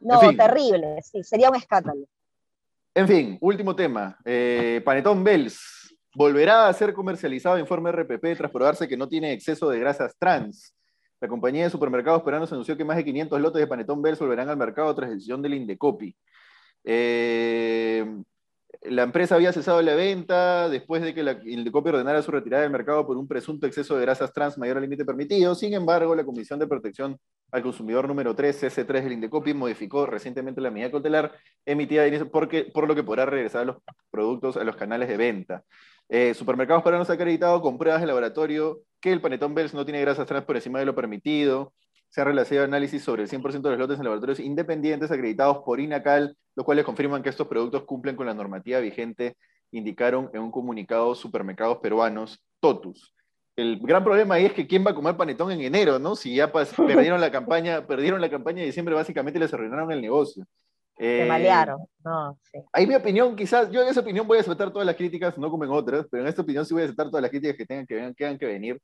No, 0.00 0.20
terrible, 0.34 0.96
sí, 1.02 1.22
sería 1.22 1.50
un 1.50 1.56
escándalo. 1.56 2.04
En 2.94 3.08
fin, 3.08 3.38
último 3.40 3.74
tema. 3.74 4.18
Eh, 4.24 4.82
Panetón 4.84 5.22
Bells 5.24 5.96
volverá 6.14 6.68
a 6.68 6.72
ser 6.72 6.92
comercializado 6.92 7.56
en 7.56 7.66
forma 7.66 7.92
RPP 7.92 8.36
tras 8.36 8.50
probarse 8.50 8.88
que 8.88 8.96
no 8.96 9.08
tiene 9.08 9.32
exceso 9.32 9.68
de 9.68 9.78
grasas 9.78 10.14
trans. 10.18 10.74
La 11.20 11.28
compañía 11.28 11.64
de 11.64 11.70
supermercados 11.70 12.22
peruanos 12.22 12.50
anunció 12.52 12.76
que 12.76 12.84
más 12.84 12.96
de 12.96 13.04
500 13.04 13.40
lotes 13.40 13.60
de 13.60 13.66
panetón 13.66 14.00
Bels 14.00 14.18
volverán 14.18 14.48
al 14.48 14.56
mercado 14.56 14.94
tras 14.94 15.10
decisión 15.10 15.42
del 15.42 15.54
Indecopi. 15.54 16.16
Eh, 16.84 18.06
la 18.82 19.02
empresa 19.02 19.34
había 19.34 19.52
cesado 19.52 19.82
la 19.82 19.94
venta 19.94 20.70
después 20.70 21.02
de 21.02 21.12
que 21.12 21.20
el 21.20 21.38
Indecopi 21.46 21.90
ordenara 21.90 22.22
su 22.22 22.30
retirada 22.30 22.62
del 22.62 22.72
mercado 22.72 23.06
por 23.06 23.18
un 23.18 23.28
presunto 23.28 23.66
exceso 23.66 23.94
de 23.96 24.02
grasas 24.02 24.32
trans 24.32 24.56
mayor 24.56 24.78
al 24.78 24.82
límite 24.82 25.04
permitido. 25.04 25.54
Sin 25.54 25.74
embargo, 25.74 26.14
la 26.14 26.24
Comisión 26.24 26.58
de 26.58 26.66
Protección 26.66 27.18
al 27.52 27.62
Consumidor 27.62 28.08
número 28.08 28.34
3, 28.34 28.62
CC3 28.62 29.02
del 29.02 29.12
Indecopi, 29.12 29.52
modificó 29.52 30.06
recientemente 30.06 30.62
la 30.62 30.70
medida 30.70 30.90
cautelar 30.90 31.32
emitida 31.66 32.04
porque, 32.30 32.70
por 32.72 32.88
lo 32.88 32.94
que 32.94 33.02
podrá 33.02 33.26
regresar 33.26 33.66
los 33.66 33.76
productos 34.10 34.56
a 34.56 34.64
los 34.64 34.76
canales 34.76 35.08
de 35.08 35.18
venta. 35.18 35.64
Eh, 36.12 36.34
supermercados 36.34 36.82
peruanos 36.82 37.08
ha 37.08 37.12
acreditado 37.12 37.62
con 37.62 37.78
pruebas 37.78 38.00
de 38.00 38.06
laboratorio 38.08 38.80
que 39.00 39.12
el 39.12 39.20
panetón 39.20 39.54
Bells 39.54 39.74
no 39.74 39.84
tiene 39.84 40.00
grasas 40.00 40.26
trans 40.26 40.44
por 40.44 40.56
encima 40.56 40.80
de 40.80 40.84
lo 40.84 40.94
permitido. 40.94 41.72
se 42.08 42.20
ha 42.20 42.24
realizado 42.24 42.64
análisis 42.64 43.04
sobre 43.04 43.22
el 43.22 43.28
100% 43.28 43.62
de 43.62 43.70
los 43.70 43.78
lotes 43.78 43.98
en 43.98 44.04
laboratorios 44.04 44.40
independientes 44.40 45.12
acreditados 45.12 45.58
por 45.64 45.78
INACAL, 45.78 46.36
los 46.56 46.66
cuales 46.66 46.84
confirman 46.84 47.22
que 47.22 47.28
estos 47.28 47.46
productos 47.46 47.84
cumplen 47.84 48.16
con 48.16 48.26
la 48.26 48.34
normativa 48.34 48.80
vigente, 48.80 49.36
indicaron 49.70 50.28
en 50.34 50.42
un 50.42 50.50
comunicado 50.50 51.14
supermercados 51.14 51.78
peruanos, 51.78 52.42
TOTUS. 52.58 53.14
El 53.54 53.78
gran 53.78 54.02
problema 54.02 54.34
ahí 54.34 54.46
es 54.46 54.52
que 54.52 54.66
quién 54.66 54.84
va 54.84 54.90
a 54.90 54.94
comer 54.96 55.16
panetón 55.16 55.52
en 55.52 55.60
enero, 55.60 56.00
¿no? 56.00 56.16
Si 56.16 56.34
ya 56.34 56.50
perdieron 56.52 57.20
la 57.20 57.30
campaña, 57.30 57.86
perdieron 57.86 58.20
la 58.20 58.28
campaña 58.28 58.60
de 58.60 58.66
diciembre, 58.66 58.96
básicamente 58.96 59.38
les 59.38 59.54
arruinaron 59.54 59.92
el 59.92 60.00
negocio. 60.00 60.44
Se 61.00 61.24
malearon, 61.24 61.80
no, 62.04 62.38
sí. 62.42 62.58
Ahí 62.72 62.86
mi 62.86 62.94
opinión, 62.94 63.34
quizás, 63.34 63.70
yo 63.70 63.80
en 63.80 63.88
esa 63.88 64.00
opinión 64.00 64.26
voy 64.26 64.36
a 64.36 64.42
aceptar 64.42 64.70
todas 64.70 64.84
las 64.84 64.96
críticas, 64.96 65.38
no 65.38 65.50
como 65.50 65.64
en 65.64 65.70
otras, 65.70 66.06
pero 66.10 66.22
en 66.22 66.28
esta 66.28 66.42
opinión 66.42 66.66
sí 66.66 66.74
voy 66.74 66.82
a 66.82 66.84
aceptar 66.84 67.06
todas 67.06 67.22
las 67.22 67.30
críticas 67.30 67.56
que 67.56 67.64
tengan 67.64 67.86
que, 67.86 68.12
tengan 68.14 68.38
que 68.38 68.46
venir. 68.46 68.78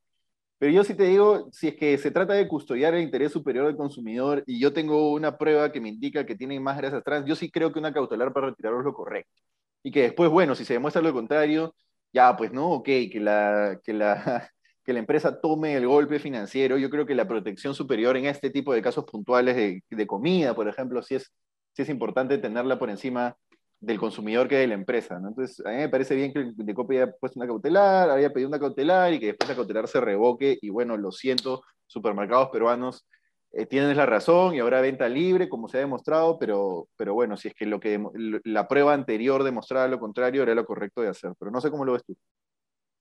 Pero 0.59 0.73
yo 0.73 0.83
sí 0.85 0.95
te 0.95 1.05
digo, 1.05 1.51
si 1.53 1.69
es 1.69 1.75
que 1.77 1.99
se 1.99 2.11
trata 2.11 2.33
de 2.33 2.49
custodiar 2.49 2.95
el 2.95 3.03
interés 3.03 3.33
superior 3.33 3.67
del 3.67 3.77
consumidor 3.77 4.43
y 4.47 4.59
yo 4.59 4.73
tengo 4.73 5.13
una 5.13 5.37
prueba 5.37 5.71
que 5.71 5.81
me 5.83 5.91
indica 5.91 6.25
que 6.25 6.35
tienen 6.35 6.63
más 6.63 6.79
grasas 6.79 7.05
trans, 7.05 7.27
yo 7.27 7.37
sí 7.37 7.51
creo 7.51 7.71
que 7.73 7.79
una 7.79 7.93
cautelar 7.93 8.33
para 8.33 8.49
retirarlo 8.49 8.79
es 8.79 8.87
lo 8.87 8.95
correcto. 8.95 9.43
Y 9.83 9.91
que 9.91 10.03
después, 10.03 10.31
bueno, 10.31 10.55
si 10.55 10.65
se 10.65 10.73
demuestra 10.73 11.03
lo 11.03 11.13
contrario, 11.13 11.75
ya, 12.13 12.35
pues 12.37 12.53
no, 12.53 12.71
ok, 12.73 12.85
que 12.85 13.21
la, 13.21 13.79
que 13.85 13.93
la, 13.93 14.51
que 14.85 14.93
la 14.95 15.01
empresa 15.01 15.39
tome 15.41 15.75
el 15.75 15.87
golpe 15.87 16.19
financiero. 16.19 16.79
Yo 16.79 16.89
creo 16.89 17.05
que 17.05 17.15
la 17.15 17.29
protección 17.29 17.75
superior 17.75 18.17
en 18.17 18.27
este 18.27 18.49
tipo 18.51 18.73
de 18.73 18.81
casos 18.81 19.05
puntuales 19.05 19.57
de, 19.57 19.83
de 19.91 20.07
comida, 20.07 20.55
por 20.55 20.69
ejemplo, 20.69 21.03
sí 21.03 21.17
es, 21.17 21.31
sí 21.77 21.83
es 21.83 21.91
importante 21.91 22.39
tenerla 22.39 22.79
por 22.79 22.89
encima 22.89 23.37
del 23.81 23.99
consumidor 23.99 24.49
que 24.49 24.57
de 24.57 24.67
la 24.67 24.75
empresa. 24.75 25.17
Entonces, 25.17 25.65
a 25.67 25.69
mí 25.69 25.77
me 25.77 25.91
parece 25.91 26.15
bien 26.15 26.33
que 26.33 26.39
el 26.39 26.55
Indecopi 26.59 26.97
haya 26.97 27.13
puesto 27.13 27.39
una 27.39 27.47
cautelar, 27.47 28.09
haya 28.09 28.33
pedido 28.33 28.49
una 28.49 28.59
cautelar 28.59 29.13
y 29.13 29.21
que 29.21 29.27
después 29.27 29.51
la 29.51 29.57
cautelar 29.57 29.87
se 29.87 30.01
revoque 30.01 30.59
y 30.63 30.71
bueno, 30.71 30.97
lo 30.97 31.13
siento, 31.13 31.63
supermercados 31.87 32.49
peruanos 32.49 33.07
eh, 33.53 33.67
tienen 33.67 33.95
la 33.95 34.07
razón 34.07 34.55
y 34.55 34.61
habrá 34.61 34.81
venta 34.81 35.07
libre, 35.07 35.51
como 35.51 35.69
se 35.69 35.77
ha 35.77 35.81
demostrado, 35.81 36.39
pero, 36.39 36.89
pero 36.97 37.13
bueno, 37.13 37.37
si 37.37 37.49
es 37.49 37.55
que, 37.55 37.67
lo 37.67 37.79
que 37.79 38.03
la 38.45 38.67
prueba 38.67 38.95
anterior 38.95 39.45
demostraba 39.45 39.87
lo 39.87 40.01
contrario, 40.01 40.45
era 40.45 40.55
lo 40.55 40.65
correcto 40.65 41.03
de 41.03 41.09
hacer, 41.09 41.35
pero 41.39 41.51
no 41.51 41.61
sé 41.61 41.71
cómo 41.71 41.85
lo 41.85 41.93
ves 41.93 42.05
tú. 42.07 42.17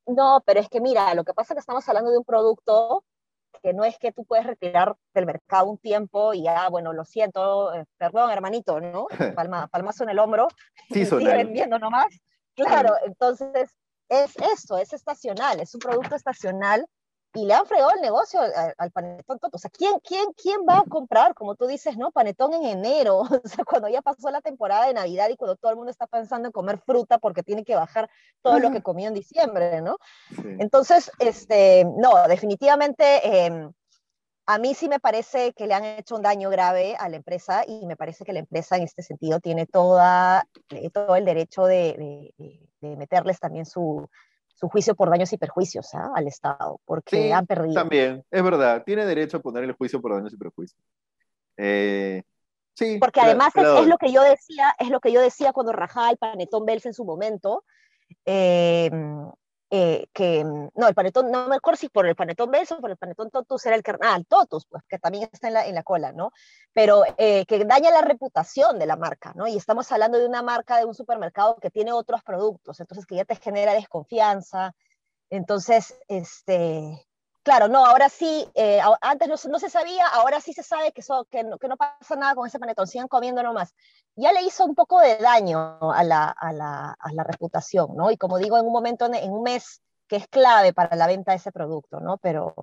No, 0.08 0.44
pero 0.46 0.60
es 0.60 0.68
que 0.68 0.82
mira, 0.82 1.16
lo 1.16 1.24
que 1.24 1.34
pasa 1.34 1.54
es 1.54 1.56
que 1.56 1.62
estamos 1.62 1.88
hablando 1.88 2.12
de 2.12 2.18
un 2.18 2.26
producto 2.26 3.06
que 3.62 3.74
no 3.74 3.84
es 3.84 3.98
que 3.98 4.12
tú 4.12 4.26
puedes 4.26 4.46
retirar 4.46 4.96
del 5.14 5.26
mercado 5.26 5.68
un 5.68 5.78
tiempo 5.78 6.34
y 6.34 6.44
ya, 6.44 6.70
bueno, 6.70 6.94
lo 6.94 7.06
siento, 7.06 7.74
eh, 7.74 7.86
perdón, 7.98 8.32
hermanito, 8.32 8.80
¿no? 8.80 9.08
Palma, 9.36 9.68
palmazo 9.68 10.04
en 10.04 10.10
el 10.12 10.20
hombro, 10.20 10.48
sí, 10.92 11.02
y 11.02 11.06
sigue 11.06 11.36
vendiendo 11.36 11.80
nomás. 11.80 12.08
Claro, 12.56 12.94
entonces 13.06 13.76
es 14.10 14.36
eso, 14.38 14.78
es 14.78 14.94
estacional, 14.94 15.60
es 15.60 15.74
un 15.74 15.80
producto 15.80 16.16
estacional 16.16 16.86
y 17.36 17.46
le 17.46 17.54
han 17.54 17.66
fregado 17.66 17.92
el 17.94 18.02
negocio 18.02 18.40
al, 18.78 18.92
panetón 18.92 19.40
O 19.52 19.58
sea, 19.58 19.70
¿quién, 19.70 20.00
quién, 20.00 20.26
¿quién 20.42 20.62
va 20.68 20.80
a 20.80 20.84
comprar, 20.84 21.36
como 21.36 21.56
tú 21.56 21.68
dices, 21.68 21.98
no? 21.98 22.12
Panetón 22.12 22.54
en 22.54 22.66
enero, 22.66 23.20
o 23.44 23.48
sea, 23.48 23.66
cuando 23.66 23.90
ya 23.90 24.02
pasó 24.02 24.32
la 24.32 24.42
temporada 24.42 24.88
de 24.88 24.94
Navidad 24.94 25.30
y 25.30 25.36
cuando 25.36 25.56
todo 25.58 25.72
el 25.72 25.78
mundo 25.78 25.92
está 25.92 26.08
pensando 26.08 26.48
en 26.48 26.54
comer 26.54 26.80
fruta 26.80 27.18
porque 27.18 27.44
tiene 27.44 27.64
que 27.64 27.76
bajar 27.76 28.10
todo 28.42 28.60
lo 28.60 28.72
que 28.72 28.82
comió 28.82 29.10
en 29.10 29.14
diciembre, 29.14 29.82
¿no? 29.82 29.98
Entonces, 30.60 31.12
este, 31.20 31.86
no, 31.86 32.28
definitivamente... 32.28 33.46
Em, 33.46 33.72
a 34.48 34.60
mí 34.60 34.76
sí 34.76 34.88
me 34.88 35.00
parece 35.00 35.54
que 35.54 35.66
le 35.66 35.74
han 35.74 35.84
hecho 35.84 36.16
un 36.16 36.22
daño 36.22 36.52
grave 36.52 36.96
a 37.00 37.10
la 37.10 37.16
empresa 37.16 37.64
y 37.68 37.88
me 37.88 37.96
parece 37.96 38.24
que 38.24 38.32
la 38.32 38.42
empresa 38.42 38.78
en 38.78 38.84
este 38.84 39.02
sentido 39.02 39.40
tiene 39.40 39.66
toda, 39.66 40.48
eh, 40.70 40.92
todo 40.92 41.16
el 41.16 41.26
derecho 41.26 41.66
de, 41.66 42.32
de 42.38 42.96
meterles 42.96 43.40
también 43.40 43.66
su, 43.66 44.08
su 44.56 44.70
juicio 44.70 44.96
por 44.96 45.10
daños 45.10 45.32
y 45.34 45.38
perjuicios 45.38 45.94
¿ah? 45.94 46.12
al 46.16 46.28
Estado, 46.28 46.80
porque 46.86 47.34
han 47.34 47.46
perdido. 47.46 47.76
También, 47.76 48.24
es 48.32 48.44
verdad, 48.44 48.84
tiene 48.86 49.06
derecho 49.06 49.38
a 49.38 49.42
poner 49.42 49.64
el 49.64 49.74
juicio 49.74 50.02
por 50.02 50.14
daños 50.14 50.34
y 50.34 50.38
perjuicios. 50.38 50.82
Eh, 51.58 52.24
sí. 52.74 52.98
Porque 53.00 53.20
además 53.20 53.54
es, 53.56 53.88
lo 53.88 53.98
que 53.98 54.12
yo 54.12 54.24
decía, 54.24 54.74
es 54.80 54.90
lo 54.90 55.00
que 55.02 55.12
yo 55.12 55.22
decía 55.22 55.52
cuando 55.52 55.74
rajaba 55.74 56.10
el 56.10 56.18
panetón 56.18 56.66
Bells 56.66 56.86
en 56.86 56.94
su 56.94 57.04
momento. 57.04 57.66
Eh, 58.26 58.90
eh, 59.78 60.08
que, 60.14 60.46
mm, 60.46 60.70
no, 60.76 60.88
el 60.88 60.96
panetón, 60.96 61.30
no 61.30 61.50
me 61.50 61.58
acuerdo 61.58 61.78
si 61.78 61.90
por 61.90 62.08
el 62.08 62.16
panetón 62.16 62.50
beso, 62.50 62.80
por 62.80 62.92
el 62.92 62.96
panetón 62.96 63.30
totus 63.30 63.66
era 63.66 63.76
el 63.76 63.84
carnal, 63.84 64.22
ah, 64.22 64.26
totus, 64.26 64.66
pues 64.68 64.82
que 64.88 64.98
también 65.00 65.30
está 65.34 65.50
en 65.50 65.54
la, 65.54 65.68
en 65.68 65.76
la 65.76 65.84
cola, 65.84 66.14
¿no? 66.14 66.32
Pero 66.72 67.04
eh, 67.18 67.46
que 67.46 67.66
daña 67.66 67.92
la 67.92 68.02
reputación 68.02 68.80
de 68.80 68.86
la 68.86 68.96
marca, 68.96 69.34
¿no? 69.36 69.48
Y 69.48 69.58
estamos 69.58 69.92
hablando 69.92 70.18
de 70.18 70.28
una 70.28 70.42
marca 70.42 70.78
de 70.78 70.86
un 70.86 70.94
supermercado 70.96 71.58
que 71.58 71.72
tiene 71.72 71.92
otros 71.92 72.24
productos, 72.24 72.80
entonces 72.80 73.06
que 73.06 73.16
ya 73.16 73.26
te 73.26 73.36
genera 73.36 73.74
desconfianza. 73.74 74.74
Entonces, 75.30 75.98
este, 76.08 77.06
Claro, 77.46 77.68
no, 77.68 77.86
ahora 77.86 78.10
sí, 78.10 78.50
eh, 78.56 78.80
antes 79.02 79.46
no, 79.48 79.60
se 79.60 79.70
sabía, 79.70 80.08
ahora 80.08 80.42
sí 80.42 80.52
se 80.52 80.64
sabe 80.64 80.92
que, 80.92 81.04
que, 81.30 81.44
no, 81.44 81.60
que, 81.60 81.68
no, 81.68 81.78
pasa 81.78 82.16
nada 82.16 82.34
con 82.34 82.48
ese 82.48 82.58
panetón, 82.58 82.88
sigan 82.88 83.08
comiendo 83.08 83.44
nomás. 83.44 83.76
Ya 84.16 84.34
le 84.34 84.42
hizo 84.42 84.66
un 84.66 84.74
poco 84.74 85.00
de 85.00 85.18
daño 85.18 85.78
a 85.94 86.04
la, 86.04 86.30
a 86.30 86.52
la, 86.52 86.98
a 87.00 87.14
la 87.14 87.24
reputación, 87.24 87.96
¿no? 87.96 88.10
Y 88.10 88.18
como 88.18 88.40
digo, 88.40 88.58
en 88.58 88.66
un 88.66 88.74
momento, 88.74 89.06
en 89.06 89.32
un 89.32 89.44
mes 89.44 89.84
que 90.08 90.16
es 90.16 90.28
clave 90.28 90.74
para 90.74 90.96
la 90.96 91.06
venta 91.06 91.34
de 91.34 91.38
ese 91.38 91.52
producto, 91.52 92.00
¿no? 92.00 92.18
Pero, 92.18 92.56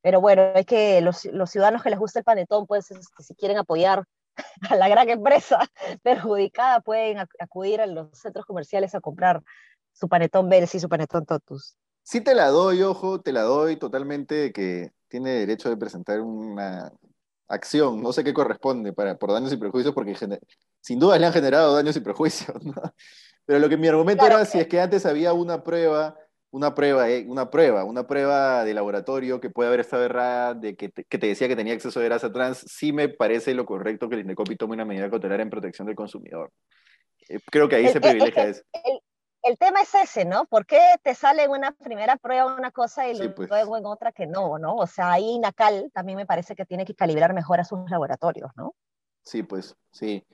pero 0.00 0.22
bueno, 0.22 0.42
es 0.54 0.64
que 0.64 1.02
los, 1.02 1.18
ciudadanos 1.18 1.82
que 1.82 1.90
les 1.90 1.98
gusta 1.98 2.20
el 2.20 2.24
panetón, 2.24 2.66
pues 2.66 2.90
este, 2.90 3.22
si 3.22 3.34
quieren 3.34 3.58
apoyar 3.58 4.04
a 4.70 4.76
la 4.76 4.88
gran 4.88 5.10
empresa 5.10 5.58
perjudicada, 6.02 6.80
pueden 6.80 7.18
acudir 7.38 7.82
a 7.82 7.86
los 7.86 8.08
centros 8.18 8.46
comerciales 8.46 8.94
a 8.94 9.02
comprar 9.02 9.42
su 9.92 10.08
panetón 10.08 10.48
Bells 10.48 10.74
y 10.74 10.80
su 10.80 10.88
panetón 10.88 11.26
Totus. 11.26 11.76
Sí 12.02 12.20
te 12.20 12.34
la 12.34 12.48
doy, 12.48 12.82
ojo, 12.82 13.20
te 13.20 13.32
la 13.32 13.42
doy 13.42 13.76
totalmente 13.76 14.34
de 14.34 14.52
que 14.52 14.92
tiene 15.08 15.30
derecho 15.30 15.68
de 15.68 15.76
presentar 15.76 16.20
una 16.20 16.92
acción, 17.48 18.00
no 18.00 18.12
sé 18.12 18.24
qué 18.24 18.32
corresponde 18.32 18.92
para, 18.92 19.16
por 19.16 19.32
daños 19.32 19.52
y 19.52 19.56
prejuicios, 19.56 19.92
porque 19.92 20.14
sin 20.80 20.98
duda 20.98 21.18
le 21.18 21.26
han 21.26 21.32
generado 21.32 21.74
daños 21.74 21.96
y 21.96 22.00
prejuicios, 22.00 22.64
¿no? 22.64 22.74
Pero 23.44 23.58
lo 23.58 23.68
que 23.68 23.76
mi 23.76 23.88
argumento 23.88 24.24
era 24.24 24.44
si 24.44 24.60
es 24.60 24.68
que 24.68 24.80
antes 24.80 25.04
había 25.04 25.32
una 25.32 25.64
prueba, 25.64 26.16
una 26.52 26.74
prueba, 26.74 27.10
eh, 27.10 27.26
una 27.28 27.50
prueba, 27.50 27.84
una 27.84 28.06
prueba 28.06 28.64
de 28.64 28.74
laboratorio 28.74 29.40
que 29.40 29.50
puede 29.50 29.68
haber 29.68 29.80
estado 29.80 30.04
errada, 30.04 30.54
de 30.54 30.76
que 30.76 30.88
te, 30.88 31.04
que 31.04 31.18
te 31.18 31.26
decía 31.26 31.48
que 31.48 31.56
tenía 31.56 31.74
exceso 31.74 31.98
de 31.98 32.06
grasa 32.06 32.32
trans, 32.32 32.58
sí 32.58 32.92
me 32.92 33.08
parece 33.08 33.54
lo 33.54 33.66
correcto 33.66 34.08
que 34.08 34.14
el 34.14 34.20
INDECOPI 34.22 34.56
tome 34.56 34.74
una 34.74 34.84
medida 34.84 35.10
cautelar 35.10 35.40
en 35.40 35.50
protección 35.50 35.86
del 35.86 35.96
consumidor. 35.96 36.52
Eh, 37.28 37.40
creo 37.50 37.68
que 37.68 37.76
ahí 37.76 37.88
se 37.88 38.00
privilegia 38.00 38.46
eso 38.46 38.62
el 38.72 39.00
tema 39.58 39.80
es 39.82 39.94
ese, 39.94 40.24
¿no? 40.24 40.44
¿Por 40.46 40.66
qué 40.66 40.80
te 41.02 41.14
sale 41.14 41.44
en 41.44 41.50
una 41.50 41.72
primera 41.72 42.16
prueba 42.16 42.54
una 42.56 42.70
cosa 42.70 43.08
y 43.08 43.28
pues. 43.28 43.48
luego 43.48 43.76
en 43.76 43.86
otra 43.86 44.12
que 44.12 44.26
no, 44.26 44.58
¿no? 44.58 44.76
O 44.76 44.86
sea, 44.86 45.12
ahí 45.12 45.38
NACAL 45.38 45.90
también 45.92 46.16
me 46.16 46.26
parece 46.26 46.54
que 46.54 46.66
tiene 46.66 46.84
que 46.84 46.94
calibrar 46.94 47.32
mejor 47.32 47.60
a 47.60 47.64
sus 47.64 47.78
laboratorios, 47.90 48.50
¿no? 48.56 48.74
Sí, 49.22 49.42
pues, 49.42 49.76
sí. 49.90 50.24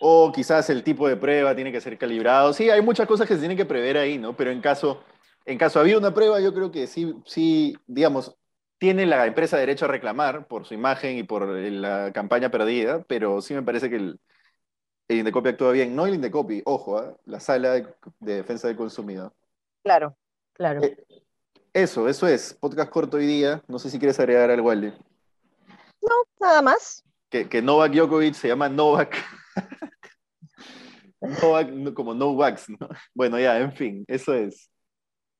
O 0.00 0.32
quizás 0.32 0.70
el 0.70 0.82
tipo 0.82 1.06
de 1.08 1.16
prueba 1.16 1.54
tiene 1.54 1.72
que 1.72 1.80
ser 1.80 1.98
calibrado. 1.98 2.52
Sí, 2.52 2.70
hay 2.70 2.82
muchas 2.82 3.06
cosas 3.06 3.28
que 3.28 3.34
se 3.34 3.40
tienen 3.40 3.56
que 3.56 3.66
prever 3.66 3.98
ahí, 3.98 4.18
¿no? 4.18 4.36
Pero 4.36 4.50
en 4.50 4.60
caso, 4.60 5.02
en 5.44 5.58
caso 5.58 5.78
había 5.78 5.98
una 5.98 6.14
prueba, 6.14 6.40
yo 6.40 6.54
creo 6.54 6.70
que 6.70 6.86
sí, 6.86 7.14
sí, 7.26 7.76
digamos, 7.86 8.36
tiene 8.78 9.04
la 9.04 9.26
empresa 9.26 9.58
derecho 9.58 9.84
a 9.84 9.88
reclamar 9.88 10.46
por 10.46 10.64
su 10.64 10.74
imagen 10.74 11.18
y 11.18 11.22
por 11.22 11.46
la 11.48 12.12
campaña 12.12 12.50
perdida, 12.50 13.04
pero 13.06 13.42
sí 13.42 13.54
me 13.54 13.62
parece 13.62 13.90
que 13.90 13.96
el, 13.96 14.20
el 15.10 15.18
Indecopi 15.18 15.48
actúa 15.48 15.72
bien. 15.72 15.96
No 15.96 16.06
el 16.06 16.14
Indecopi, 16.14 16.62
ojo, 16.64 16.98
¿ah? 16.98 17.16
la 17.26 17.40
sala 17.40 17.72
de, 17.72 17.94
defensa 18.20 18.68
del 18.68 18.76
consumidor. 18.76 19.32
Claro, 19.82 20.16
claro. 20.52 20.84
Eh, 20.84 21.04
eso, 21.72 22.08
eso 22.08 22.28
es. 22.28 22.54
Podcast 22.54 22.90
corto 22.90 23.16
hoy 23.16 23.26
día. 23.26 23.60
No 23.66 23.80
sé 23.80 23.90
si 23.90 23.98
quieres 23.98 24.20
agregar 24.20 24.50
algo, 24.50 24.70
Ale. 24.70 24.92
No, 26.00 26.14
nada 26.38 26.62
más. 26.62 27.04
Que, 27.28 27.48
que 27.48 27.60
Novak 27.60 27.92
Djokovic 27.92 28.34
se 28.34 28.48
llama 28.48 28.68
Novak. 28.68 29.16
Novak 31.20 31.92
como 31.92 32.14
Novax, 32.14 32.68
¿no? 32.68 32.88
Bueno, 33.12 33.38
ya, 33.40 33.58
en 33.58 33.72
fin, 33.72 34.04
eso 34.06 34.32
es. 34.32 34.70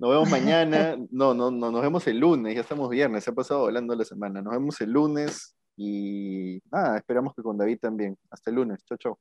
Nos 0.00 0.10
vemos 0.10 0.30
mañana. 0.30 0.96
No, 1.12 1.32
no, 1.32 1.50
no, 1.52 1.70
nos 1.70 1.82
vemos 1.82 2.04
el 2.08 2.18
lunes. 2.18 2.56
Ya 2.56 2.62
estamos 2.62 2.88
viernes, 2.90 3.22
se 3.22 3.30
ha 3.30 3.34
pasado 3.34 3.60
volando 3.60 3.94
la 3.94 4.04
semana. 4.04 4.42
Nos 4.42 4.52
vemos 4.52 4.80
el 4.80 4.90
lunes 4.90 5.54
y 5.76 6.60
nada, 6.72 6.96
esperamos 6.96 7.34
que 7.36 7.42
con 7.42 7.56
David 7.56 7.78
también. 7.80 8.18
Hasta 8.30 8.50
el 8.50 8.56
lunes. 8.56 8.84
Chau, 8.84 8.98
chau. 8.98 9.18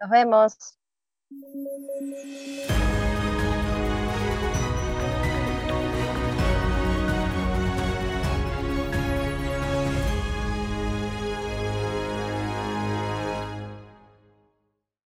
Nos 0.00 0.10
vemos. 0.10 0.56